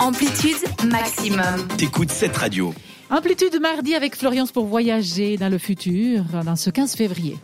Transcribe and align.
Amplitude 0.00 0.56
maximum. 0.90 1.68
T'écoutes 1.76 2.10
cette 2.10 2.34
radio. 2.34 2.72
Amplitude 3.10 3.60
mardi 3.60 3.94
avec 3.94 4.16
Floriance 4.16 4.50
pour 4.50 4.64
voyager 4.64 5.36
dans 5.36 5.50
le 5.50 5.58
futur, 5.58 6.24
dans 6.42 6.56
ce 6.56 6.70
15 6.70 6.94
février. 6.94 7.36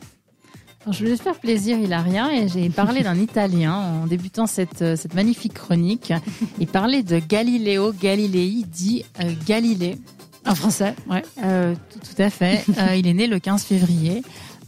Alors, 0.82 0.95
je 0.95 1.04
voulais 1.04 1.16
faire 1.19 1.38
plaisir, 1.38 1.79
Hilarien, 1.79 2.30
et 2.30 2.48
j'ai 2.48 2.71
parlé 2.71 3.03
d'un 3.03 3.16
Italien 3.16 3.74
en 3.74 4.06
débutant 4.06 4.46
cette, 4.46 4.80
euh, 4.80 4.96
cette 4.96 5.12
magnifique 5.12 5.53
chronique. 5.53 6.14
Il 6.58 6.66
parlait 6.66 7.03
de 7.03 7.19
Galileo 7.19 7.93
Galilei, 7.93 8.64
dit 8.66 9.04
euh, 9.23 9.32
Galilée. 9.46 9.98
En 10.46 10.54
français, 10.54 10.95
ouais. 11.11 11.23
Euh, 11.45 11.75
tout, 11.93 11.98
tout 11.98 12.23
à 12.23 12.30
fait. 12.30 12.64
Euh, 12.79 12.95
il 12.96 13.07
est 13.07 13.14
né 13.14 13.27
le 13.27 13.38
15 13.38 13.64
février. 13.64 14.23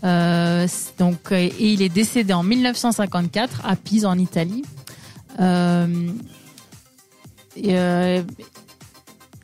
Euh, 0.05 0.67
donc, 0.99 1.33
et 1.33 1.73
il 1.73 1.81
est 1.81 1.89
décédé 1.89 2.35
en 2.35 2.43
1954 2.43 3.63
à 3.65 3.77
Pise 3.77 4.05
en 4.05 4.19
Italie. 4.19 4.63
Euh, 7.67 7.69
et, 7.69 7.77
euh, 7.77 8.23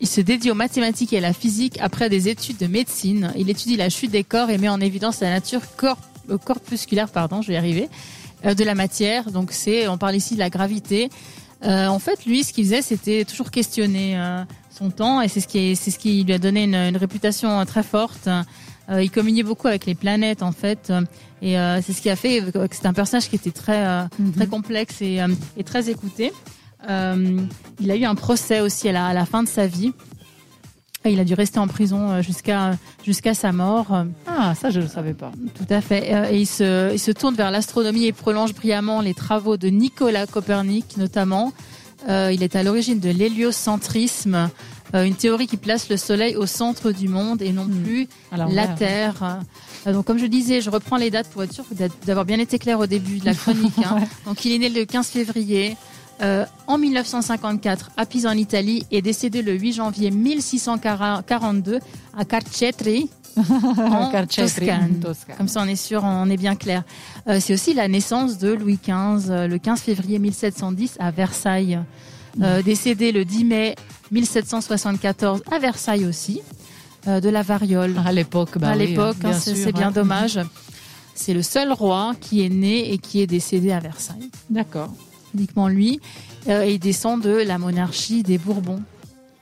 il 0.01 0.09
se 0.09 0.21
dédie 0.21 0.51
aux 0.51 0.55
mathématiques 0.55 1.13
et 1.13 1.19
à 1.19 1.21
la 1.21 1.33
physique 1.33 1.79
après 1.81 2.09
des 2.11 2.29
études 2.29 2.59
de 2.59 2.67
médecine. 2.67 3.33
Il 3.39 3.49
étudie 3.49 3.77
la 3.77 3.89
chute 3.89 4.11
des 4.11 4.25
corps 4.25 4.51
et 4.51 4.59
met 4.59 4.69
en 4.69 4.81
évidence 4.81 5.21
la 5.21 5.31
nature 5.31 5.63
corp- 5.79 5.99
euh, 6.31 6.37
corpusculaire, 6.37 7.09
pardon, 7.09 7.41
je 7.43 7.49
vais 7.49 7.55
y 7.55 7.57
arriver, 7.57 7.89
euh, 8.45 8.55
de 8.55 8.65
la 8.65 8.75
matière. 8.75 9.31
Donc 9.31 9.53
c'est, 9.53 9.89
on 9.89 9.97
parle 9.97 10.17
ici 10.17 10.35
de 10.35 10.41
la 10.41 10.51
gravité. 10.51 11.09
Euh, 11.65 11.87
en 11.87 11.99
fait, 12.01 12.27
lui, 12.27 12.45
ce 12.45 12.53
qu'il 12.53 12.65
faisait, 12.65 12.83
c'était 12.83 13.25
toujours 13.25 13.51
questionner 13.51 14.19
son 14.77 14.91
temps 14.91 15.23
et 15.23 15.29
c'est 15.29 15.41
ce 15.41 15.49
qui, 15.49 15.59
est- 15.59 15.75
c'est 15.77 15.91
ce 15.93 15.99
qui 15.99 16.23
lui 16.25 16.33
a 16.35 16.39
donné 16.39 16.65
une, 16.65 16.75
une 16.75 16.97
réputation 16.99 17.65
très 17.65 17.83
forte. 17.85 18.29
Il 18.91 19.11
communiait 19.11 19.45
beaucoup 19.45 19.69
avec 19.69 19.87
les 19.87 19.95
planètes, 19.95 20.43
en 20.43 20.53
fait, 20.53 20.93
et 21.41 21.55
c'est 21.83 21.93
ce 21.95 22.03
qui 22.03 22.11
a 22.11 22.17
fait 22.17 22.43
que 22.53 22.59
c'est 22.73 22.85
un 22.85 22.93
personnage 22.93 23.31
qui 23.31 23.37
était 23.37 23.51
très, 23.53 23.87
euh, 23.87 24.03
très 24.37 24.47
complexe 24.47 25.01
et, 25.01 25.21
et 25.57 25.65
très 25.65 25.89
écouté. 25.89 26.33
Euh, 26.89 27.41
il 27.81 27.91
a 27.91 27.97
eu 27.97 28.05
un 28.05 28.15
procès 28.15 28.61
aussi 28.61 28.89
à 28.89 28.93
la, 28.93 29.07
à 29.07 29.13
la 29.15 29.25
fin 29.27 29.43
de 29.43 29.49
sa 29.49 29.67
vie. 29.67 29.93
Et 31.07 31.13
il 31.13 31.21
a 31.21 31.25
dû 31.25 31.35
rester 31.35 31.59
en 31.59 31.69
prison 31.69 32.11
euh, 32.11 32.23
jusqu'à 32.23 32.73
jusqu'à 33.05 33.35
sa 33.35 33.53
mort. 33.53 34.05
Ah, 34.27 34.55
ça, 34.55 34.71
je 34.71 34.79
ne 34.81 34.85
le 34.85 34.91
savais 34.91 35.13
pas. 35.13 35.33
Tout 35.55 35.67
à 35.69 35.83
fait. 35.83 36.15
Euh, 36.15 36.31
Et 36.31 36.41
il 36.41 36.47
se, 36.47 36.93
il 36.95 36.99
se 36.99 37.11
tourne 37.11 37.35
vers 37.35 37.51
l'astronomie 37.51 38.07
et 38.07 38.13
prolonge 38.13 38.55
brillamment 38.55 39.03
les 39.03 39.13
travaux 39.13 39.59
de 39.59 39.69
Nicolas 39.69 40.27
Copernic, 40.27 40.97
notamment. 40.97 41.53
Euh, 42.09 42.33
il 42.33 42.43
est 42.43 42.57
à 42.57 42.63
l'origine 42.63 43.01
de 43.01 43.11
l'héliocentrisme, 43.11 44.51
euh, 44.95 45.05
une 45.05 45.15
théorie 45.15 45.47
qui 45.47 45.57
place 45.57 45.89
le 45.89 45.97
Soleil 45.97 46.37
au 46.37 46.47
centre 46.47 46.91
du 46.93 47.09
monde 47.09 47.41
et 47.43 47.53
non 47.53 47.65
Hmm. 47.65 47.83
plus 47.83 48.09
la. 48.33 48.67
Terre. 48.69 49.39
Donc, 49.87 50.07
comme 50.07 50.19
je 50.19 50.27
disais, 50.27 50.61
je 50.63 50.71
reprends 50.71 50.97
les 50.97 51.11
dates 51.11 51.29
pour 51.29 51.43
être 51.43 51.53
sûr 51.53 51.65
d'avoir 52.07 52.25
bien 52.25 52.39
été 52.39 52.59
clair 52.59 52.79
au 52.79 52.87
début 52.87 53.19
de 53.19 53.27
la 53.27 53.35
chronique. 53.43 53.75
hein. 53.85 54.01
Donc, 54.27 54.43
il 54.45 54.53
est 54.53 54.59
né 54.59 54.69
le 54.71 54.85
15 54.87 55.07
février. 55.09 55.77
Euh, 56.23 56.45
en 56.67 56.79
1954 56.79 57.91
à 57.97 58.07
Pise 58.07 58.27
en 58.27 58.33
Italie 58.33 58.87
et 58.91 59.03
décédé 59.03 59.43
le 59.43 59.53
8 59.53 59.73
janvier 59.73 60.11
1642 60.11 61.81
à 62.17 62.25
Carcetri 62.25 63.11
en 63.37 64.11
Toscane. 64.27 64.99
Toscane. 65.03 65.37
Comme 65.37 65.49
ça, 65.49 65.63
on 65.63 65.69
est 65.69 65.77
sûr, 65.77 66.03
on 66.05 66.31
est 66.31 66.37
bien 66.37 66.55
clair. 66.57 66.85
Euh, 67.29 67.39
c'est 67.41 67.55
aussi 67.55 67.75
la 67.75 67.89
naissance 67.89 68.39
de 68.39 68.53
Louis 68.53 68.79
XV, 68.83 69.31
euh, 69.31 69.49
le 69.49 69.59
15 69.59 69.81
février 69.81 70.19
1710 70.19 70.97
à 71.01 71.11
Versailles. 71.11 71.81
Euh, 72.43 72.63
décédé 72.63 73.13
le 73.13 73.25
10 73.25 73.45
mai 73.45 73.75
1774 74.11 75.43
à 75.51 75.59
Versailles 75.59 76.05
aussi, 76.05 76.43
euh, 77.07 77.21
de 77.21 77.29
la 77.29 77.43
variole. 77.43 77.95
À 78.05 78.13
l'époque, 78.13 78.59
bah 78.59 78.71
à 78.71 78.77
l'époque, 78.77 79.17
hein, 79.25 79.33
c'est 79.33 79.73
bien 79.73 79.91
dommage. 79.91 80.41
C'est 81.15 81.35
le 81.35 81.43
seul 81.43 81.73
roi 81.73 82.13
qui 82.21 82.45
est 82.45 82.49
né 82.49 82.93
et 82.93 82.99
qui 82.99 83.21
est 83.21 83.27
décédé 83.27 83.71
à 83.71 83.79
Versailles. 83.79 84.31
D'accord. 84.51 84.93
Uniquement 85.35 85.69
lui. 85.69 86.01
Euh, 86.49 86.63
et 86.65 86.73
il 86.75 86.79
descend 86.79 87.21
de 87.21 87.31
la 87.31 87.59
monarchie 87.59 88.23
des 88.23 88.39
Bourbons. 88.39 88.83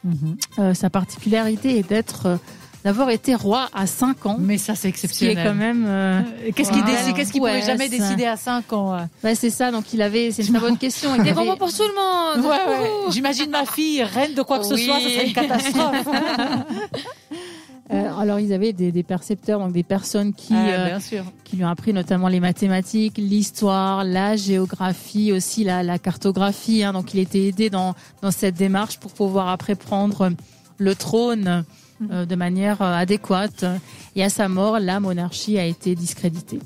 Mhm. 0.05 0.37
Euh, 0.59 0.75
sa 0.75 0.91
particularité 0.91 1.79
est 1.79 1.89
d'être, 1.89 2.27
euh, 2.27 2.37
d'avoir 2.85 3.11
été 3.11 3.35
roi 3.37 3.69
à 3.73 3.87
5 3.87 4.27
ans. 4.27 4.37
Mais 4.41 4.59
ça, 4.59 4.75
c'est 4.75 4.77
Ce 4.77 4.83
qui 4.83 4.87
est 4.87 4.91
exceptionnel. 4.91 5.47
quand 5.47 5.55
même. 5.55 5.85
euh, 5.87 6.21
Qu'est-ce 6.57 6.73
qu'il 6.73 6.81
Wow. 6.81 7.15
Qu'est-ce 7.15 7.31
qu'il 7.33 7.41
pouvait 7.41 7.53
Ouais, 7.61 7.63
jamais 7.63 7.89
décider 7.89 8.27
à 8.27 8.37
5 8.37 8.73
ans 8.73 9.07
c'est 9.35 9.51
ça. 9.51 9.71
Donc 9.71 9.93
il 9.93 10.03
avait, 10.03 10.33
c'est 10.33 10.43
une 10.43 10.55
très 10.55 10.61
bonne 10.61 10.79
question. 10.79 11.15
Il 11.15 11.21
avait- 11.21 11.33
bonbons 11.35 11.57
pour 11.57 11.73
tout 11.73 11.83
le 11.83 11.95
monde. 12.43 12.47
Ouais. 12.51 13.13
J'imagine 13.13 13.51
ma 13.51 13.65
fille, 13.65 14.03
reine 14.03 14.35
de 14.35 14.43
quoi 14.43 14.59
que 14.59 14.65
ce 14.67 14.77
soit, 14.77 14.95
ça 14.99 15.09
serait 15.09 15.27
une 15.29 15.33
catastrophe. 15.35 16.09
Alors 18.23 18.39
ils 18.39 18.53
avaient 18.53 18.73
des, 18.73 18.93
des 18.93 19.03
percepteurs, 19.03 19.59
donc 19.59 19.73
des 19.73 19.83
personnes 19.83 20.33
qui, 20.33 20.55
Ah, 20.55 20.69
euh, 20.69 20.87
bien 20.87 21.01
sûr. 21.01 21.25
qui 21.45 21.57
lui 21.57 21.65
ont 21.65 21.69
appris 21.69 21.93
notamment 21.93 22.29
les 22.29 22.39
mathématiques, 22.41 23.19
l'histoire, 23.19 24.05
la 24.05 24.37
géographie, 24.37 25.33
aussi 25.33 25.65
la, 25.65 25.83
la 25.83 25.99
cartographie. 25.99 26.85
hein. 26.85 26.93
donc 26.93 27.15
il 27.15 27.21
était 27.21 27.43
aidé 27.49 27.69
dans, 27.69 27.95
dans 28.23 28.31
cette 28.31 28.55
démarche 28.55 28.99
pour 28.99 29.13
pouvoir 29.13 29.49
après 29.49 29.75
prendre 29.75 30.31
le 30.79 30.95
trône 30.95 31.65
euh, 32.13 32.25
de 32.25 32.35
manière 32.37 32.81
euh, 32.81 32.95
adéquate. 32.95 33.65
Et 34.15 34.23
à 34.23 34.29
sa 34.31 34.49
mort, 34.49 34.79
la 34.79 35.01
monarchie 35.01 35.59
a 35.59 35.65
été 35.67 35.95
discréditée. 35.97 36.61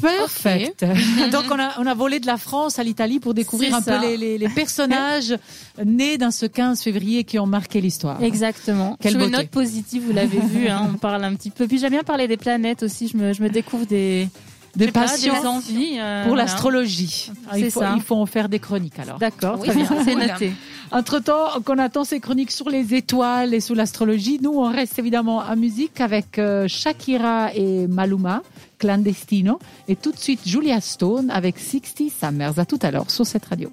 Perfect. 0.00 0.84
Donc 1.32 1.44
on 1.50 1.58
a, 1.58 1.80
on 1.80 1.86
a 1.86 1.94
volé 1.94 2.20
de 2.20 2.26
la 2.26 2.36
France 2.36 2.78
à 2.78 2.82
l'Italie 2.82 3.20
pour 3.20 3.34
découvrir 3.34 3.74
un 3.74 3.80
ça. 3.80 3.98
peu 3.98 4.06
les, 4.06 4.16
les, 4.16 4.38
les 4.38 4.48
personnages 4.48 5.34
nés 5.84 6.18
dans 6.18 6.30
ce 6.30 6.46
15 6.46 6.82
février 6.82 7.24
qui 7.24 7.38
ont 7.38 7.46
marqué 7.46 7.80
l'histoire. 7.80 8.22
Exactement. 8.22 8.96
Quelle 9.00 9.14
une 9.14 9.18
beauté. 9.20 9.30
note 9.32 9.48
positive, 9.48 10.04
vous 10.06 10.12
l'avez 10.12 10.38
vu, 10.40 10.68
hein, 10.68 10.88
on 10.94 10.98
parle 10.98 11.24
un 11.24 11.34
petit 11.34 11.50
peu. 11.50 11.66
Puis 11.66 11.78
j'aime 11.78 11.90
bien 11.92 12.02
parler 12.02 12.28
des 12.28 12.36
planètes 12.36 12.82
aussi. 12.82 13.08
Je 13.08 13.16
me, 13.16 13.32
je 13.32 13.42
me 13.42 13.48
découvre 13.48 13.86
des, 13.86 14.28
Des 14.76 14.86
je 14.86 14.90
pas, 14.90 15.02
passions 15.02 15.34
envies. 15.46 15.96
euh, 15.98 16.24
pour 16.26 16.36
l'astrologie. 16.36 17.30
Il 17.56 17.64
C'est 17.64 17.70
faut, 17.70 17.80
ça. 17.80 17.94
il 17.96 18.02
faut 18.02 18.16
en 18.16 18.26
faire 18.26 18.48
des 18.48 18.58
chroniques 18.58 18.98
alors. 18.98 19.18
D'accord, 19.18 19.58
Oui, 19.60 19.68
c'est 20.04 20.14
noté. 20.14 20.52
Entre-temps, 20.92 21.60
qu'on 21.64 21.78
attend 21.78 22.04
ces 22.04 22.20
chroniques 22.20 22.50
sur 22.50 22.68
les 22.68 22.94
étoiles 22.94 23.54
et 23.54 23.60
sur 23.60 23.74
l'astrologie, 23.74 24.38
nous, 24.42 24.52
on 24.52 24.70
reste 24.70 24.98
évidemment 24.98 25.40
à 25.40 25.56
musique 25.56 26.00
avec 26.00 26.38
euh, 26.38 26.68
Shakira 26.68 27.54
et 27.54 27.86
Maluma, 27.86 28.42
Clandestino, 28.78 29.58
et 29.88 29.96
tout 29.96 30.12
de 30.12 30.18
suite 30.18 30.40
Julia 30.46 30.80
Stone 30.80 31.30
avec 31.30 31.58
60 31.58 32.10
Summers. 32.10 32.58
À 32.58 32.64
tout 32.64 32.78
à 32.82 32.90
l'heure 32.90 33.10
sur 33.10 33.26
cette 33.26 33.46
radio. 33.46 33.70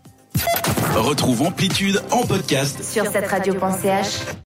Retrouve 0.96 1.44
Amplitude 1.44 2.02
en 2.12 2.26
podcast 2.26 2.84
Sur 2.84 3.06
cette 3.08 3.28
radio.ch. 3.28 4.36